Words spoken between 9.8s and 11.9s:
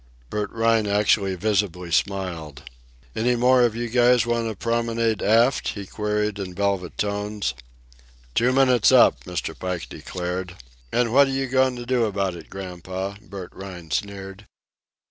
declared. "An' what are you goin' to